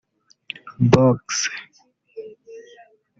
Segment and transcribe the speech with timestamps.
[0.91, 1.37] Box